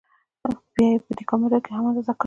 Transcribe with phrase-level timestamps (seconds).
[0.73, 2.19] بیا یې په دېکا متره کې هم اندازه کړئ.